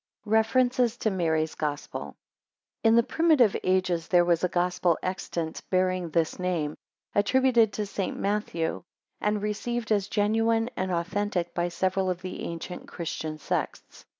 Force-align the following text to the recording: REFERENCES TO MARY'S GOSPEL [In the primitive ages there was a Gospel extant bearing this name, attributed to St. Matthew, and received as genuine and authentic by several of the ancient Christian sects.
REFERENCES 0.25 0.97
TO 0.97 1.11
MARY'S 1.11 1.53
GOSPEL 1.53 2.15
[In 2.83 2.95
the 2.95 3.03
primitive 3.03 3.55
ages 3.63 4.07
there 4.07 4.25
was 4.25 4.43
a 4.43 4.47
Gospel 4.49 4.97
extant 5.03 5.61
bearing 5.69 6.09
this 6.09 6.39
name, 6.39 6.73
attributed 7.13 7.71
to 7.73 7.85
St. 7.85 8.17
Matthew, 8.17 8.81
and 9.19 9.43
received 9.43 9.91
as 9.91 10.07
genuine 10.07 10.71
and 10.75 10.91
authentic 10.91 11.53
by 11.53 11.69
several 11.69 12.09
of 12.09 12.23
the 12.23 12.41
ancient 12.41 12.87
Christian 12.87 13.37
sects. 13.37 14.03